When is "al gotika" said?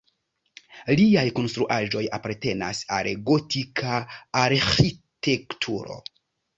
2.99-4.03